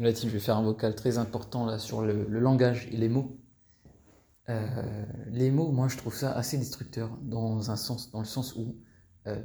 [0.00, 3.38] Là, je vais faire un vocal très important là sur le, langage et les mots.
[4.48, 8.56] Euh, les mots, moi, je trouve ça assez destructeur dans un sens, dans le sens
[8.56, 8.76] où
[9.26, 9.38] euh,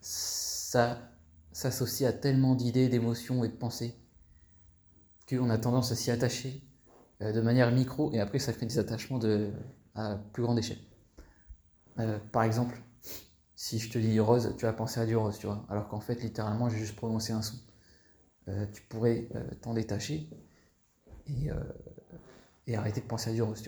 [0.00, 1.10] ça
[1.50, 3.96] s'associe à tellement d'idées, d'émotions et de pensées
[5.28, 6.62] qu'on a tendance à s'y attacher
[7.20, 9.50] euh, de manière micro et après ça crée des attachements de,
[9.96, 10.78] à plus grande échelle.
[12.30, 12.80] par exemple,
[13.56, 15.98] si je te dis rose, tu vas penser à du rose, tu vois, alors qu'en
[15.98, 17.56] fait, littéralement, j'ai juste prononcé un son.
[18.48, 20.28] Euh, tu pourrais euh, t'en détacher
[21.26, 21.54] et, euh,
[22.68, 23.62] et, arrêter de penser à du rose.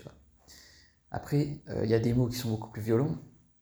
[1.11, 3.17] Après, il y a des mots qui sont beaucoup plus violents,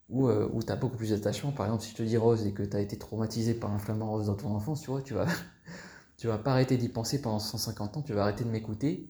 [0.10, 1.52] où, où tu as beaucoup plus d'attachement.
[1.52, 3.80] Par exemple, si je te dis rose et que tu as été traumatisé par un
[3.80, 5.28] flamant rose dans ton enfance, tu vois, tu vas,
[6.18, 9.10] tu vas pas arrêter d'y penser pendant 150 ans, tu vas arrêter de m'écouter,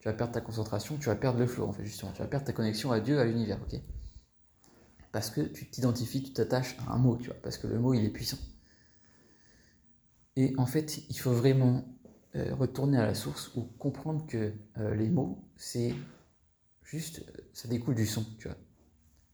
[0.00, 2.12] tu vas perdre ta concentration, tu vas perdre le flow, en fait, justement.
[2.12, 3.78] Tu vas perdre ta connexion à Dieu, à l'univers, ok?
[5.12, 7.92] Parce que tu t'identifies, tu t'attaches à un mot, tu vois, parce que le mot,
[7.92, 8.38] il est puissant.
[10.36, 11.84] Et en fait, il faut vraiment
[12.36, 15.94] euh, retourner à la source ou comprendre que euh, les mots, c'est
[16.82, 18.56] juste, ça découle du son, tu vois.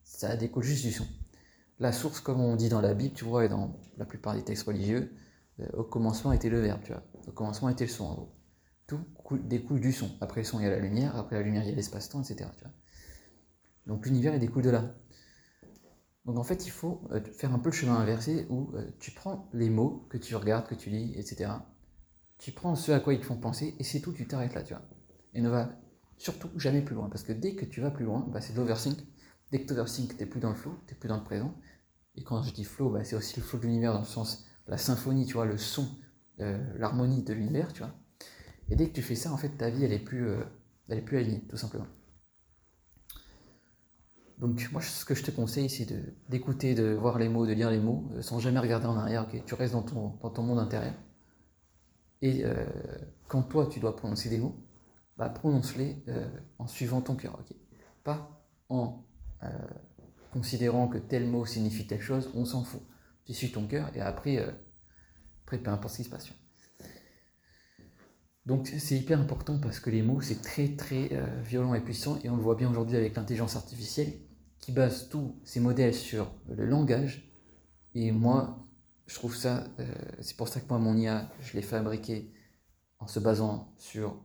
[0.04, 1.06] Ça découle juste du son.
[1.78, 4.42] La source, comme on dit dans la Bible, tu vois, et dans la plupart des
[4.42, 5.14] textes religieux,
[5.60, 7.02] euh, au commencement était le verbe, tu vois.
[7.26, 8.32] Au commencement était le son, en gros.
[8.86, 9.00] Tout
[9.44, 10.10] découle du son.
[10.20, 11.16] Après le son, il y a la lumière.
[11.16, 12.50] Après la lumière, il y a l'espace-temps, etc.
[13.86, 14.94] Donc l'univers, il découle de là.
[16.26, 19.10] Donc en fait, il faut euh, faire un peu le chemin inversé où euh, tu
[19.10, 21.50] prends les mots que tu regardes, que tu lis, etc.
[22.38, 24.62] Tu prends ce à quoi ils te font penser et c'est tout, tu t'arrêtes là,
[24.62, 24.82] tu vois.
[25.34, 25.70] Et ne va
[26.18, 28.58] surtout jamais plus loin parce que dès que tu vas plus loin, bah, c'est de
[28.58, 28.94] l'oversing.
[29.50, 31.54] Dès que tu overthink, tu plus dans le flow, tu plus dans le présent.
[32.14, 34.46] Et quand je dis flow, bah, c'est aussi le flow de l'univers dans le sens
[34.68, 35.88] la symphonie, tu vois, le son,
[36.38, 37.92] euh, l'harmonie de l'univers, tu vois.
[38.68, 40.28] Et dès que tu fais ça, en fait, ta vie, elle est plus,
[40.88, 41.88] elle est plus alignée, tout simplement.
[44.40, 45.86] Donc moi, ce que je te conseille, c'est
[46.30, 49.26] d'écouter, de, voir les mots, de lire les mots, euh, sans jamais regarder en arrière.
[49.46, 50.94] tu restes dans ton, monde intérieur.
[52.22, 52.64] Et euh,
[53.28, 54.56] quand toi, tu dois prononcer des mots,
[55.18, 56.26] bah, prononce-les euh,
[56.58, 57.38] en suivant ton cœur.
[58.02, 59.04] Pas en
[60.32, 62.82] considérant que tel mot signifie telle chose, on s'en fout.
[63.26, 64.38] Tu suis ton cœur et après,
[65.42, 66.30] après, peu importe ce qui se passe.
[68.46, 71.10] Donc c'est hyper important parce que les mots, c'est très très
[71.42, 74.12] violent et puissant et on le voit bien aujourd'hui avec l'intelligence artificielle
[74.60, 77.30] qui base tous ses modèles sur le langage.
[77.94, 78.66] Et moi,
[79.06, 79.86] je trouve ça, euh,
[80.20, 82.32] c'est pour ça que moi, mon IA, je l'ai fabriqué
[82.98, 84.22] en se basant sur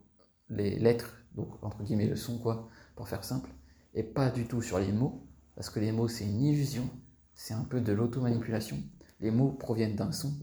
[0.49, 3.49] les lettres, donc entre guillemets le son, quoi, pour faire simple,
[3.93, 6.87] et pas du tout sur les mots, parce que les mots, c'est une illusion,
[7.33, 8.77] c'est un peu de l'auto-manipulation.
[9.21, 10.33] Les mots proviennent d'un son,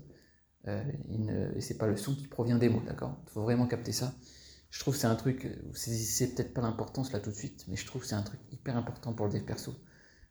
[0.68, 0.82] euh,
[1.54, 3.16] et c'est pas le son qui provient des mots, d'accord?
[3.26, 4.14] Il faut vraiment capter ça.
[4.72, 7.86] Je trouve c'est un truc, c'est peut-être pas l'importance là tout de suite, mais je
[7.86, 9.74] trouve c'est un truc hyper important pour le dev perso,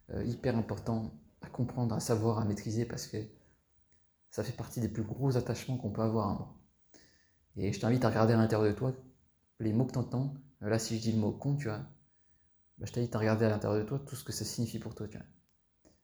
[0.09, 3.18] euh, hyper important à comprendre, à savoir, à maîtriser, parce que
[4.31, 6.59] ça fait partie des plus gros attachements qu'on peut avoir à moi.
[7.56, 8.94] Et je t'invite à regarder à l'intérieur de toi
[9.59, 10.34] les mots que tu entends.
[10.63, 11.85] Euh, là, si je dis le mot con, tu vois,
[12.79, 14.96] bah, je t'invite à regarder à l'intérieur de toi tout ce que ça signifie pour
[14.96, 15.28] toi, tu vois.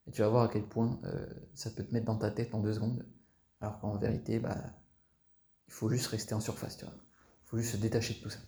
[0.05, 1.25] Et tu vas voir à quel point euh,
[1.55, 3.03] ça peut te mettre dans ta tête en deux secondes,
[3.61, 4.63] alors qu'en vérité, bah,
[5.67, 6.93] il faut juste rester en surface, tu vois.
[7.47, 8.39] Il faut juste se détacher de tout ça.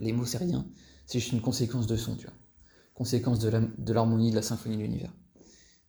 [0.00, 0.66] Les mots, c'est rien.
[1.06, 2.36] C'est juste une conséquence de son, tu vois.
[2.92, 5.12] Conséquence de l'harmonie, de, la symphonie de l'univers.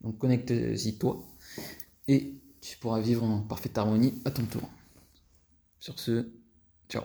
[0.01, 1.27] Donc connecte-y toi
[2.07, 4.69] et tu pourras vivre en parfaite harmonie à ton tour.
[5.79, 6.31] Sur ce,
[6.87, 7.03] ciao.